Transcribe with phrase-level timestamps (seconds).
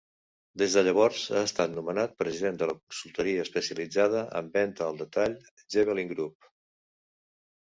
[0.59, 5.37] Des de llavors ha estat nomenat president de la consultoria especialitzada en venta al detall
[5.77, 6.51] "Javelin Group".